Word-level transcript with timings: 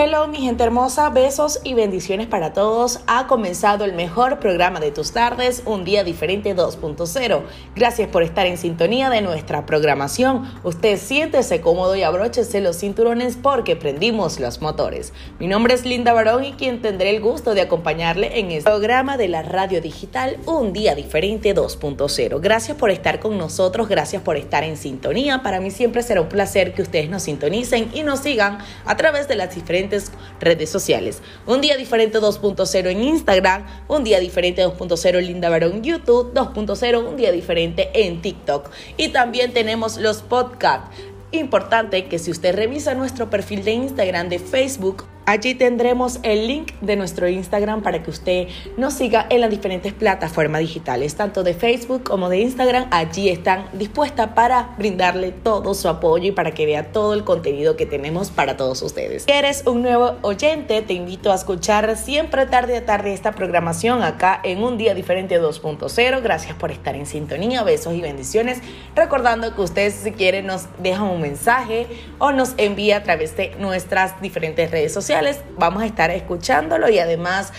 Hello 0.00 0.28
mi 0.28 0.38
gente 0.38 0.62
hermosa, 0.62 1.10
besos 1.10 1.58
y 1.64 1.74
bendiciones 1.74 2.28
para 2.28 2.52
todos. 2.52 3.00
Ha 3.08 3.26
comenzado 3.26 3.84
el 3.84 3.94
mejor 3.94 4.38
programa 4.38 4.78
de 4.78 4.92
tus 4.92 5.10
tardes, 5.10 5.62
Un 5.64 5.84
Día 5.84 6.04
Diferente 6.04 6.54
2.0. 6.54 7.42
Gracias 7.74 8.08
por 8.08 8.22
estar 8.22 8.46
en 8.46 8.58
sintonía 8.58 9.10
de 9.10 9.22
nuestra 9.22 9.66
programación. 9.66 10.48
Usted 10.62 10.98
siéntese 10.98 11.60
cómodo 11.60 11.96
y 11.96 12.04
abróchese 12.04 12.60
los 12.60 12.78
cinturones 12.78 13.36
porque 13.42 13.74
prendimos 13.74 14.38
los 14.38 14.60
motores. 14.60 15.12
Mi 15.40 15.48
nombre 15.48 15.74
es 15.74 15.84
Linda 15.84 16.12
Barón 16.12 16.44
y 16.44 16.52
quien 16.52 16.80
tendré 16.80 17.10
el 17.10 17.20
gusto 17.20 17.54
de 17.54 17.62
acompañarle 17.62 18.38
en 18.38 18.52
este 18.52 18.70
programa 18.70 19.16
de 19.16 19.26
la 19.26 19.42
radio 19.42 19.80
digital 19.80 20.36
Un 20.46 20.72
Día 20.72 20.94
Diferente 20.94 21.56
2.0. 21.56 22.40
Gracias 22.40 22.76
por 22.76 22.90
estar 22.90 23.18
con 23.18 23.36
nosotros, 23.36 23.88
gracias 23.88 24.22
por 24.22 24.36
estar 24.36 24.62
en 24.62 24.76
sintonía. 24.76 25.42
Para 25.42 25.58
mí 25.58 25.72
siempre 25.72 26.04
será 26.04 26.20
un 26.20 26.28
placer 26.28 26.72
que 26.72 26.82
ustedes 26.82 27.10
nos 27.10 27.24
sintonicen 27.24 27.90
y 27.92 28.04
nos 28.04 28.20
sigan 28.20 28.58
a 28.84 28.96
través 28.96 29.26
de 29.26 29.34
las 29.34 29.56
diferentes 29.56 29.87
redes 30.40 30.70
sociales. 30.70 31.20
Un 31.46 31.60
día 31.60 31.76
diferente 31.76 32.18
2.0 32.20 32.86
en 32.90 33.02
Instagram, 33.02 33.66
un 33.88 34.04
día 34.04 34.20
diferente 34.20 34.64
2.0 34.64 35.18
en 35.18 35.26
Linda 35.26 35.48
Barón 35.48 35.82
YouTube, 35.82 36.32
2.0 36.34 37.08
un 37.08 37.16
día 37.16 37.32
diferente 37.32 37.90
en 37.94 38.22
TikTok. 38.22 38.70
Y 38.96 39.08
también 39.08 39.52
tenemos 39.52 39.96
los 39.96 40.22
podcasts. 40.22 40.88
Importante 41.30 42.06
que 42.06 42.18
si 42.18 42.30
usted 42.30 42.54
revisa 42.54 42.94
nuestro 42.94 43.28
perfil 43.28 43.62
de 43.64 43.72
Instagram, 43.72 44.28
de 44.30 44.38
Facebook, 44.38 45.04
Allí 45.28 45.54
tendremos 45.54 46.20
el 46.22 46.46
link 46.46 46.72
de 46.80 46.96
nuestro 46.96 47.28
Instagram 47.28 47.82
para 47.82 48.02
que 48.02 48.08
usted 48.08 48.48
nos 48.78 48.94
siga 48.94 49.26
en 49.28 49.42
las 49.42 49.50
diferentes 49.50 49.92
plataformas 49.92 50.62
digitales, 50.62 51.16
tanto 51.16 51.42
de 51.42 51.52
Facebook 51.52 52.02
como 52.02 52.30
de 52.30 52.38
Instagram. 52.38 52.86
Allí 52.90 53.28
están 53.28 53.66
dispuestas 53.74 54.28
para 54.28 54.70
brindarle 54.78 55.32
todo 55.32 55.74
su 55.74 55.86
apoyo 55.90 56.28
y 56.28 56.32
para 56.32 56.52
que 56.52 56.64
vea 56.64 56.92
todo 56.92 57.12
el 57.12 57.24
contenido 57.24 57.76
que 57.76 57.84
tenemos 57.84 58.30
para 58.30 58.56
todos 58.56 58.80
ustedes. 58.80 59.24
Si 59.24 59.30
eres 59.30 59.64
un 59.66 59.82
nuevo 59.82 60.16
oyente, 60.22 60.80
te 60.80 60.94
invito 60.94 61.30
a 61.30 61.34
escuchar 61.34 61.94
siempre 61.98 62.46
tarde 62.46 62.78
a 62.78 62.86
tarde 62.86 63.12
esta 63.12 63.32
programación 63.32 64.02
acá 64.02 64.40
en 64.42 64.62
Un 64.62 64.78
Día 64.78 64.94
Diferente 64.94 65.38
2.0. 65.38 66.22
Gracias 66.22 66.56
por 66.56 66.70
estar 66.70 66.96
en 66.96 67.04
sintonía, 67.04 67.62
besos 67.64 67.92
y 67.92 68.00
bendiciones. 68.00 68.60
Recordando 68.96 69.54
que 69.54 69.60
ustedes 69.60 69.92
si 69.92 70.12
quieren 70.12 70.46
nos 70.46 70.68
dejan 70.78 71.08
un 71.08 71.20
mensaje 71.20 71.86
o 72.16 72.32
nos 72.32 72.54
envía 72.56 72.96
a 72.96 73.02
través 73.02 73.36
de 73.36 73.54
nuestras 73.58 74.18
diferentes 74.22 74.70
redes 74.70 74.94
sociales 74.94 75.17
Vamos 75.56 75.82
a 75.82 75.86
estar 75.86 76.10
escuchándolo 76.10 76.88
y 76.88 76.98
además 76.98 77.52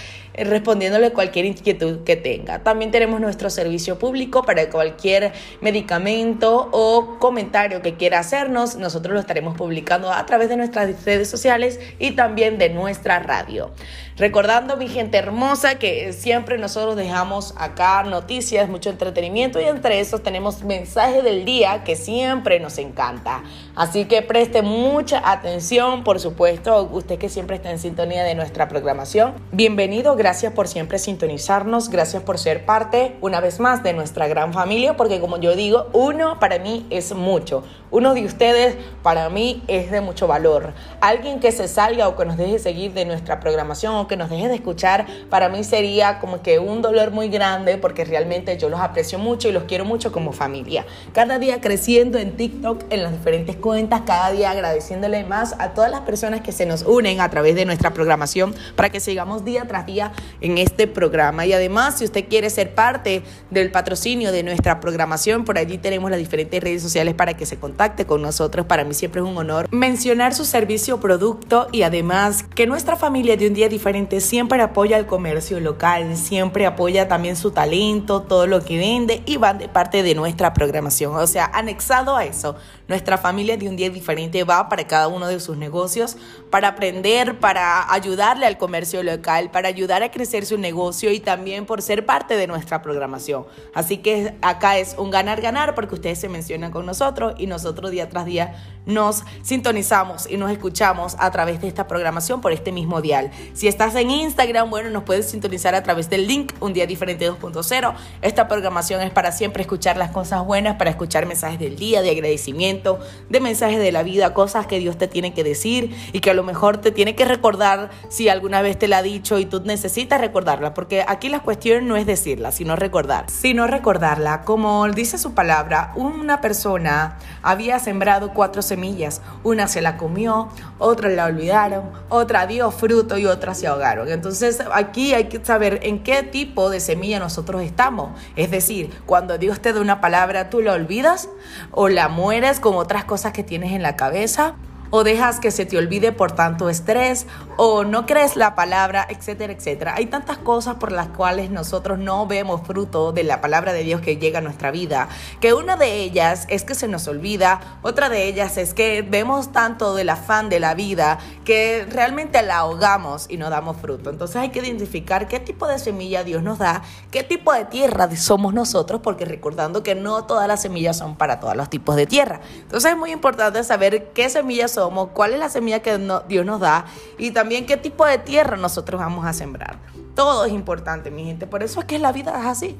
respondiéndole 0.43 1.11
cualquier 1.11 1.45
inquietud 1.45 2.03
que 2.03 2.15
tenga. 2.15 2.59
También 2.59 2.91
tenemos 2.91 3.19
nuestro 3.19 3.49
servicio 3.49 3.99
público 3.99 4.43
para 4.43 4.69
cualquier 4.69 5.33
medicamento 5.61 6.69
o 6.71 7.17
comentario 7.19 7.81
que 7.81 7.95
quiera 7.95 8.19
hacernos. 8.19 8.75
Nosotros 8.77 9.13
lo 9.13 9.19
estaremos 9.19 9.57
publicando 9.57 10.11
a 10.11 10.25
través 10.25 10.49
de 10.49 10.57
nuestras 10.57 11.03
redes 11.03 11.29
sociales 11.29 11.79
y 11.99 12.11
también 12.11 12.57
de 12.57 12.69
nuestra 12.69 13.19
radio. 13.19 13.71
Recordando, 14.17 14.75
mi 14.75 14.89
gente 14.89 15.17
hermosa, 15.17 15.75
que 15.75 16.11
siempre 16.11 16.57
nosotros 16.57 16.95
dejamos 16.97 17.53
acá 17.57 18.03
noticias, 18.03 18.67
mucho 18.67 18.89
entretenimiento 18.89 19.61
y 19.61 19.63
entre 19.63 20.01
esos 20.01 20.23
tenemos 20.23 20.63
mensaje 20.63 21.21
del 21.21 21.45
día 21.45 21.83
que 21.85 21.95
siempre 21.95 22.59
nos 22.59 22.77
encanta. 22.77 23.43
Así 23.75 24.05
que 24.05 24.21
preste 24.21 24.61
mucha 24.61 25.21
atención, 25.29 26.03
por 26.03 26.19
supuesto, 26.19 26.89
usted 26.91 27.17
que 27.17 27.29
siempre 27.29 27.55
está 27.55 27.71
en 27.71 27.79
sintonía 27.79 28.23
de 28.23 28.35
nuestra 28.35 28.67
programación. 28.67 29.35
Bienvenido, 29.53 30.15
gracias 30.15 30.28
por 30.53 30.67
siempre 30.67 30.99
sintonizarnos, 30.99 31.89
gracias 31.89 32.21
por 32.21 32.37
ser 32.37 32.63
parte 32.63 33.15
una 33.19 33.41
vez 33.41 33.59
más 33.59 33.81
de 33.81 33.93
nuestra 33.93 34.27
gran 34.27 34.53
familia, 34.53 34.95
porque 34.95 35.19
como 35.19 35.39
yo 35.39 35.55
digo, 35.55 35.87
uno 35.91 36.39
para 36.39 36.59
mí 36.59 36.85
es 36.91 37.15
mucho. 37.15 37.63
Uno 37.89 38.13
de 38.13 38.25
ustedes 38.25 38.77
para 39.01 39.27
mí 39.31 39.63
es 39.67 39.89
de 39.89 40.01
mucho 40.01 40.27
valor. 40.27 40.73
Alguien 41.01 41.39
que 41.39 41.51
se 41.51 41.67
salga 41.67 42.07
o 42.07 42.15
que 42.15 42.25
nos 42.25 42.37
deje 42.37 42.59
seguir 42.59 42.93
de 42.93 43.05
nuestra 43.05 43.39
programación 43.39 43.95
o 43.95 44.07
que 44.07 44.17
nos 44.17 44.29
deje 44.29 44.47
de 44.47 44.53
escuchar, 44.53 45.07
para 45.31 45.49
mí 45.49 45.63
sería 45.63 46.19
como 46.19 46.43
que 46.43 46.59
un 46.59 46.83
dolor 46.83 47.09
muy 47.09 47.29
grande 47.29 47.79
porque 47.79 48.05
realmente 48.05 48.55
yo 48.59 48.69
los 48.69 48.79
aprecio 48.79 49.17
mucho 49.17 49.49
y 49.49 49.51
los 49.51 49.63
quiero 49.63 49.83
mucho 49.83 50.11
como 50.11 50.31
familia. 50.31 50.85
Cada 51.11 51.39
día 51.39 51.59
creciendo 51.59 52.19
en 52.19 52.37
TikTok, 52.37 52.83
en 52.91 53.01
las 53.01 53.13
diferentes 53.13 53.55
cuentas, 53.55 54.01
cada 54.05 54.31
día 54.31 54.51
agradeciéndole 54.51 55.23
más 55.23 55.55
a 55.57 55.69
todas 55.69 55.89
las 55.89 56.01
personas 56.01 56.41
que 56.41 56.51
se 56.51 56.67
nos 56.67 56.83
unen 56.83 57.19
a 57.19 57.31
través 57.31 57.55
de 57.55 57.65
nuestra 57.65 57.95
programación 57.95 58.53
para 58.75 58.91
que 58.91 58.99
sigamos 58.99 59.43
día 59.43 59.65
tras 59.67 59.87
día 59.87 60.11
en 60.41 60.57
este 60.57 60.87
programa. 60.87 61.45
Y 61.45 61.53
además, 61.53 61.97
si 61.99 62.05
usted 62.05 62.27
quiere 62.27 62.49
ser 62.49 62.75
parte 62.75 63.23
del 63.49 63.71
patrocinio 63.71 64.31
de 64.31 64.43
nuestra 64.43 64.79
programación, 64.79 65.45
por 65.45 65.57
allí 65.57 65.77
tenemos 65.77 66.09
las 66.09 66.19
diferentes 66.19 66.61
redes 66.61 66.81
sociales 66.81 67.13
para 67.13 67.35
que 67.35 67.45
se 67.45 67.57
contacte 67.57 68.05
con 68.05 68.21
nosotros. 68.21 68.65
Para 68.65 68.83
mí 68.83 68.93
siempre 68.93 69.21
es 69.21 69.27
un 69.27 69.37
honor 69.37 69.67
mencionar 69.71 70.33
su 70.33 70.45
servicio 70.45 70.95
o 70.95 70.99
producto 70.99 71.67
y 71.71 71.83
además 71.83 72.43
que 72.55 72.67
nuestra 72.67 72.95
familia 72.95 73.37
de 73.37 73.47
un 73.47 73.53
día 73.53 73.69
diferente 73.69 74.21
siempre 74.21 74.61
apoya 74.61 74.97
el 74.97 75.05
comercio 75.05 75.59
local, 75.59 76.15
siempre 76.17 76.65
apoya 76.65 77.07
también 77.07 77.35
su 77.35 77.51
talento, 77.51 78.21
todo 78.21 78.47
lo 78.47 78.63
que 78.63 78.77
vende 78.77 79.23
y 79.25 79.37
van 79.37 79.57
de 79.57 79.67
parte 79.67 80.03
de 80.03 80.15
nuestra 80.15 80.53
programación. 80.53 81.15
O 81.15 81.27
sea, 81.27 81.45
anexado 81.53 82.15
a 82.15 82.25
eso, 82.25 82.55
nuestra 82.87 83.17
familia 83.17 83.57
de 83.57 83.69
un 83.69 83.75
día 83.75 83.89
diferente 83.89 84.43
va 84.43 84.69
para 84.69 84.87
cada 84.87 85.07
uno 85.07 85.27
de 85.27 85.39
sus 85.39 85.57
negocios 85.57 86.17
para 86.49 86.69
aprender, 86.69 87.39
para 87.39 87.91
ayudarle 87.93 88.45
al 88.45 88.57
comercio 88.57 89.03
local, 89.03 89.51
para 89.51 89.67
ayudar 89.67 89.98
a 90.03 90.11
crecer 90.11 90.45
su 90.45 90.57
negocio 90.57 91.11
y 91.11 91.19
también 91.19 91.65
por 91.65 91.81
ser 91.81 92.05
parte 92.05 92.35
de 92.37 92.47
nuestra 92.47 92.81
programación. 92.81 93.45
Así 93.73 93.97
que 93.97 94.35
acá 94.41 94.77
es 94.77 94.95
un 94.97 95.11
ganar-ganar 95.11 95.75
porque 95.75 95.95
ustedes 95.95 96.19
se 96.19 96.29
mencionan 96.29 96.71
con 96.71 96.85
nosotros 96.85 97.33
y 97.37 97.47
nosotros 97.47 97.91
día 97.91 98.09
tras 98.09 98.25
día 98.25 98.55
nos 98.85 99.23
sintonizamos 99.43 100.27
y 100.29 100.37
nos 100.37 100.51
escuchamos 100.51 101.15
a 101.19 101.29
través 101.31 101.61
de 101.61 101.67
esta 101.67 101.87
programación 101.87 102.41
por 102.41 102.51
este 102.51 102.71
mismo 102.71 103.01
dial. 103.01 103.31
Si 103.53 103.67
estás 103.67 103.95
en 103.95 104.09
Instagram, 104.09 104.69
bueno, 104.69 104.89
nos 104.89 105.03
puedes 105.03 105.29
sintonizar 105.29 105.75
a 105.75 105.83
través 105.83 106.09
del 106.09 106.27
link 106.27 106.53
Un 106.59 106.73
Día 106.73 106.87
Diferente 106.87 107.29
2.0. 107.29 107.93
Esta 108.21 108.47
programación 108.47 109.01
es 109.01 109.11
para 109.11 109.31
siempre 109.31 109.61
escuchar 109.61 109.97
las 109.97 110.11
cosas 110.11 110.43
buenas, 110.45 110.77
para 110.77 110.89
escuchar 110.89 111.25
mensajes 111.25 111.59
del 111.59 111.75
día, 111.75 112.01
de 112.01 112.09
agradecimiento, 112.09 112.99
de 113.29 113.39
mensajes 113.39 113.79
de 113.79 113.91
la 113.91 114.03
vida, 114.03 114.33
cosas 114.33 114.65
que 114.65 114.79
Dios 114.79 114.97
te 114.97 115.07
tiene 115.07 115.33
que 115.33 115.43
decir 115.43 115.95
y 116.13 116.21
que 116.21 116.31
a 116.31 116.33
lo 116.33 116.43
mejor 116.43 116.77
te 116.77 116.91
tiene 116.91 117.15
que 117.15 117.25
recordar 117.25 117.89
si 118.09 118.29
alguna 118.29 118.61
vez 118.61 118.79
te 118.79 118.87
la 118.87 118.99
ha 118.99 119.03
dicho 119.03 119.37
y 119.39 119.45
tú 119.45 119.61
necesitas 119.63 119.88
recordarla, 120.17 120.73
porque 120.73 121.03
aquí 121.07 121.29
la 121.29 121.41
cuestión 121.41 121.87
no 121.87 121.95
es 121.95 122.05
decirla, 122.05 122.51
sino 122.51 122.75
recordar. 122.75 123.25
Sino 123.29 123.67
recordarla, 123.67 124.41
como 124.43 124.87
dice 124.89 125.17
su 125.17 125.33
palabra, 125.33 125.91
una 125.95 126.41
persona 126.41 127.17
había 127.41 127.79
sembrado 127.79 128.33
cuatro 128.33 128.61
semillas. 128.61 129.21
Una 129.43 129.67
se 129.67 129.81
la 129.81 129.97
comió, 129.97 130.49
otra 130.77 131.09
la 131.09 131.25
olvidaron, 131.25 131.91
otra 132.09 132.47
dio 132.47 132.71
fruto 132.71 133.17
y 133.17 133.25
otra 133.25 133.53
se 133.53 133.67
ahogaron. 133.67 134.09
Entonces 134.09 134.63
aquí 134.73 135.13
hay 135.13 135.25
que 135.25 135.43
saber 135.43 135.79
en 135.83 136.03
qué 136.03 136.23
tipo 136.23 136.69
de 136.69 136.79
semilla 136.79 137.19
nosotros 137.19 137.61
estamos. 137.61 138.11
Es 138.35 138.51
decir, 138.51 138.89
cuando 139.05 139.37
Dios 139.37 139.59
te 139.59 139.73
da 139.73 139.81
una 139.81 140.01
palabra, 140.01 140.49
tú 140.49 140.61
la 140.61 140.73
olvidas 140.73 141.29
o 141.71 141.89
la 141.89 142.09
mueres 142.09 142.59
con 142.59 142.75
otras 142.75 143.05
cosas 143.05 143.33
que 143.33 143.43
tienes 143.43 143.71
en 143.73 143.81
la 143.81 143.95
cabeza 143.95 144.55
o 144.91 145.03
dejas 145.03 145.39
que 145.39 145.51
se 145.51 145.65
te 145.65 145.77
olvide 145.77 146.11
por 146.11 146.31
tanto 146.31 146.69
estrés, 146.69 147.27
o 147.57 147.83
no 147.83 148.05
crees 148.05 148.35
la 148.35 148.55
palabra, 148.55 149.05
etcétera, 149.09 149.53
etcétera. 149.53 149.93
Hay 149.95 150.05
tantas 150.07 150.37
cosas 150.37 150.75
por 150.75 150.91
las 150.91 151.07
cuales 151.09 151.49
nosotros 151.51 151.99
no 151.99 152.25
vemos 152.25 152.61
fruto 152.65 153.11
de 153.11 153.23
la 153.23 153.41
palabra 153.41 153.73
de 153.73 153.83
Dios 153.83 154.01
que 154.01 154.17
llega 154.17 154.39
a 154.39 154.41
nuestra 154.41 154.71
vida, 154.71 155.09
que 155.41 155.53
una 155.53 155.75
de 155.75 155.95
ellas 155.95 156.45
es 156.49 156.63
que 156.63 156.75
se 156.75 156.87
nos 156.87 157.07
olvida, 157.07 157.79
otra 157.81 158.09
de 158.09 158.25
ellas 158.25 158.57
es 158.57 158.73
que 158.73 159.01
vemos 159.01 159.51
tanto 159.51 159.95
del 159.95 160.09
afán 160.09 160.49
de 160.49 160.59
la 160.59 160.73
vida 160.73 161.19
que 161.45 161.85
realmente 161.89 162.41
la 162.41 162.57
ahogamos 162.59 163.25
y 163.29 163.37
no 163.37 163.49
damos 163.49 163.77
fruto. 163.77 164.09
Entonces 164.09 164.37
hay 164.37 164.49
que 164.49 164.59
identificar 164.59 165.27
qué 165.27 165.39
tipo 165.39 165.67
de 165.67 165.79
semilla 165.79 166.23
Dios 166.23 166.43
nos 166.43 166.59
da, 166.59 166.83
qué 167.11 167.23
tipo 167.23 167.53
de 167.53 167.65
tierra 167.65 168.09
somos 168.15 168.53
nosotros, 168.53 169.01
porque 169.03 169.25
recordando 169.25 169.83
que 169.83 169.95
no 169.95 170.25
todas 170.25 170.47
las 170.47 170.61
semillas 170.61 170.97
son 170.97 171.15
para 171.15 171.39
todos 171.39 171.55
los 171.55 171.69
tipos 171.69 171.95
de 171.95 172.05
tierra. 172.05 172.41
Entonces 172.61 172.91
es 172.91 172.97
muy 172.97 173.11
importante 173.11 173.63
saber 173.63 174.11
qué 174.13 174.29
semillas 174.29 174.71
cuál 175.13 175.33
es 175.33 175.39
la 175.39 175.49
semilla 175.49 175.81
que 175.81 175.97
Dios 176.27 176.45
nos 176.45 176.59
da 176.59 176.85
y 177.17 177.31
también 177.31 177.65
qué 177.65 177.77
tipo 177.77 178.05
de 178.05 178.17
tierra 178.17 178.57
nosotros 178.57 178.99
vamos 178.99 179.25
a 179.25 179.33
sembrar. 179.33 179.77
Todo 180.15 180.45
es 180.45 180.51
importante, 180.51 181.11
mi 181.11 181.25
gente. 181.25 181.47
Por 181.47 181.63
eso 181.63 181.79
es 181.79 181.85
que 181.85 181.99
la 181.99 182.11
vida 182.11 182.37
es 182.39 182.45
así. 182.45 182.77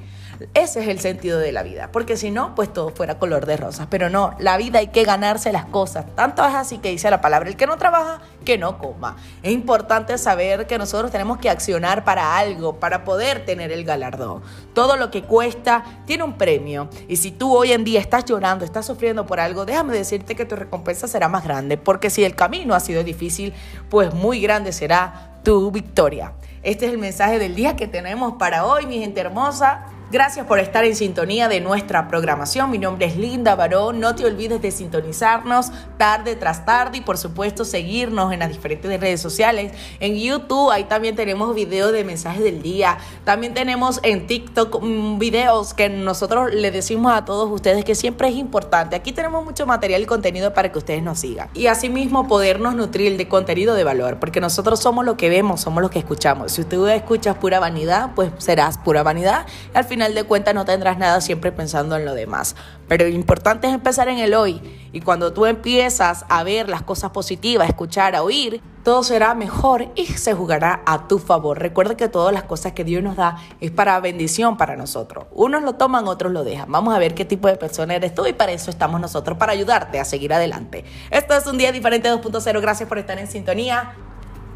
Ese 0.53 0.81
es 0.81 0.88
el 0.88 1.00
sentido 1.00 1.39
de 1.39 1.51
la 1.51 1.63
vida. 1.63 1.89
Porque 1.91 2.18
si 2.18 2.31
no, 2.31 2.56
pues 2.56 2.71
todo 2.71 2.89
fuera 2.89 3.19
color 3.19 3.45
de 3.45 3.57
rosas. 3.57 3.88
Pero 3.89 4.09
no, 4.09 4.36
la 4.39 4.57
vida 4.57 4.80
hay 4.80 4.88
que 4.88 5.03
ganarse 5.03 5.51
las 5.51 5.65
cosas. 5.65 6.06
Tanto 6.15 6.45
es 6.45 6.53
así 6.53 6.77
que 6.77 6.89
dice 6.89 7.09
la 7.09 7.21
palabra, 7.21 7.50
el 7.50 7.56
que 7.56 7.68
no 7.68 7.77
trabaja, 7.77 8.21
que 8.45 8.57
no 8.57 8.77
coma. 8.77 9.18
Es 9.44 9.51
importante 9.51 10.18
saber 10.18 10.68
que 10.68 10.77
nosotros 10.77 11.12
tenemos 11.12 11.38
que 11.39 11.50
accionar 11.50 12.03
para 12.03 12.38
algo, 12.38 12.80
para 12.80 13.03
poder 13.03 13.45
tener 13.45 13.71
el 13.71 13.83
galardón. 13.83 14.41
Todo 14.74 14.95
lo 14.95 15.12
que 15.12 15.24
cuesta 15.24 15.83
tiene 16.06 16.24
un 16.24 16.38
premio. 16.38 16.89
Y 17.07 17.18
si 17.18 17.31
tú 17.31 17.56
hoy 17.56 17.71
en 17.71 17.83
día 17.83 18.00
estás 18.00 18.25
llorando, 18.25 18.65
estás 18.65 18.86
sufriendo 18.86 19.25
por 19.25 19.39
algo, 19.39 19.65
déjame 19.65 19.94
decirte 19.94 20.36
que 20.36 20.45
tu 20.45 20.56
recompensa 20.56 21.07
será 21.07 21.27
más 21.27 21.44
grande. 21.44 21.77
Porque 21.77 22.09
si 22.09 22.24
el 22.24 22.36
camino 22.36 22.75
ha 22.75 22.80
sido 22.80 23.03
difícil, 23.03 23.53
pues 23.89 24.13
muy 24.13 24.39
grande 24.41 24.71
será 24.71 25.39
tu 25.44 25.71
victoria. 25.71 26.33
Este 26.63 26.86
es 26.86 26.91
el 26.91 26.97
mensaje 26.97 27.39
del 27.39 27.56
día 27.56 27.75
que 27.75 27.88
tenemos 27.88 28.33
para 28.33 28.65
hoy, 28.65 28.86
mi 28.86 29.00
gente 29.00 29.21
hermosa. 29.21 29.86
Gracias 30.11 30.47
por 30.47 30.57
estar 30.57 30.85
en 30.85 30.95
sintonía 30.95 31.47
de 31.50 31.61
nuestra 31.61 32.07
programación. 32.07 32.71
Mi 32.71 32.79
nombre 32.79 33.06
es 33.06 33.15
Linda 33.15 33.53
Barón. 33.53 34.00
No 34.00 34.15
te 34.15 34.25
olvides 34.25 34.59
de 34.59 34.71
sintonizarnos 34.71 35.71
tarde 36.00 36.35
tras 36.35 36.65
tarde 36.65 36.97
y 36.97 37.01
por 37.01 37.19
supuesto 37.19 37.63
seguirnos 37.63 38.33
en 38.33 38.39
las 38.39 38.50
diferentes 38.50 39.00
redes 39.00 39.21
sociales. 39.21 39.71
En 40.00 40.15
YouTube 40.15 40.71
ahí 40.71 40.85
también 40.85 41.15
tenemos 41.15 41.53
videos 41.53 41.94
de 41.94 42.03
mensajes 42.03 42.44
del 42.44 42.63
día. 42.63 42.97
También 43.23 43.53
tenemos 43.53 44.00
en 44.01 44.25
TikTok 44.25 44.81
mm, 44.81 45.19
videos 45.19 45.75
que 45.75 45.89
nosotros 45.89 46.55
le 46.55 46.71
decimos 46.71 47.13
a 47.13 47.23
todos 47.23 47.47
ustedes 47.51 47.85
que 47.85 47.94
siempre 47.94 48.29
es 48.29 48.35
importante. 48.35 48.95
Aquí 48.95 49.12
tenemos 49.12 49.45
mucho 49.45 49.67
material 49.67 50.01
y 50.01 50.05
contenido 50.07 50.55
para 50.55 50.71
que 50.71 50.79
ustedes 50.79 51.03
nos 51.03 51.19
sigan. 51.19 51.50
Y 51.53 51.67
asimismo 51.67 52.27
podernos 52.27 52.73
nutrir 52.73 53.15
de 53.15 53.27
contenido 53.27 53.75
de 53.75 53.83
valor, 53.83 54.17
porque 54.19 54.41
nosotros 54.41 54.79
somos 54.79 55.05
lo 55.05 55.17
que 55.17 55.29
vemos, 55.29 55.62
somos 55.62 55.83
lo 55.83 55.91
que 55.91 56.00
escuchamos. 56.00 56.53
Si 56.53 56.62
usted 56.62 56.83
escucha 56.88 57.35
pura 57.35 57.59
vanidad, 57.59 58.09
pues 58.15 58.31
serás 58.39 58.79
pura 58.79 59.03
vanidad. 59.03 59.45
al 59.75 59.83
final 59.83 59.99
final 60.00 60.16
de 60.16 60.24
cuentas 60.24 60.56
no 60.56 60.63
tendrás 60.63 60.98
nada 60.98 61.19
siempre 61.19 61.51
pensando 61.51 61.98
en 61.98 62.06
lo 62.06 62.13
demás. 62.13 62.56
Pero 62.88 63.04
lo 63.04 63.12
importante 63.12 63.68
es 63.68 63.74
empezar 63.74 64.07
en 64.07 64.18
el 64.18 64.34
hoy. 64.34 64.62
Y 64.94 65.01
cuando 65.01 65.34
tú 65.34 65.46
empiezas 65.46 66.24
a 66.30 66.42
ver 66.44 66.69
las 66.69 66.84
cosas 66.84 67.12
positivas, 67.12 67.66
a 67.66 67.69
escuchar, 67.69 68.16
a 68.16 68.24
oír, 68.24 68.62
todo 68.86 69.04
será 69.04 69.36
mejor 69.36 69.92
y 69.96 70.06
se 70.06 70.34
jugará 70.34 70.84
a 70.86 71.10
tu 71.10 71.19
favor. 71.19 71.60
Recuerda 71.60 71.98
que 71.98 72.07
todas 72.07 72.34
las 72.34 72.44
cosas 72.44 72.72
que 72.72 72.86
Dios 72.86 73.04
nos 73.04 73.18
da 73.18 73.40
es 73.60 73.72
para 73.72 74.00
bendición 74.00 74.56
para 74.56 74.78
nosotros. 74.78 75.25
Unos 75.34 75.63
lo 75.63 75.74
toman, 75.74 76.07
otros 76.07 76.31
lo 76.31 76.46
dejan. 76.46 76.72
Vamos 76.72 76.96
a 76.96 77.00
ver 77.00 77.13
qué 77.13 77.25
tipo 77.25 77.50
de 77.50 77.57
persona 77.57 77.94
eres 77.96 78.16
tú 78.16 78.25
y 78.25 78.31
para 78.31 78.54
eso 78.54 78.72
estamos 78.72 79.01
nosotros, 79.01 79.38
para 79.38 79.51
ayudarte 79.51 80.00
a 80.00 80.06
seguir 80.06 80.31
adelante. 80.31 80.86
Esto 81.12 81.34
es 81.36 81.46
un 81.46 81.57
día 81.57 81.74
diferente 81.74 82.10
2.0. 82.10 82.62
Gracias 82.62 82.88
por 82.88 83.00
estar 83.00 83.19
en 83.19 83.28
sintonía. 83.28 83.96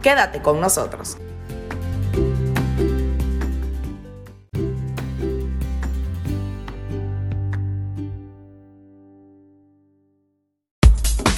Quédate 0.02 0.42
con 0.42 0.62
nosotros. 0.62 1.18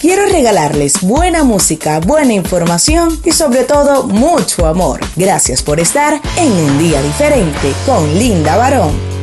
Quiero 0.08 0.28
regalarles 0.28 1.02
buena 1.02 1.44
música, 1.44 2.00
buena 2.00 2.32
información 2.32 3.20
y 3.26 3.32
sobre 3.32 3.64
todo 3.64 4.04
mucho 4.04 4.68
amor. 4.68 5.00
Gracias 5.16 5.64
por 5.64 5.80
estar 5.80 6.22
en 6.38 6.52
un 6.52 6.78
día 6.78 7.02
diferente 7.02 7.74
con 7.88 8.14
Linda 8.14 8.56
Barón. 8.56 9.15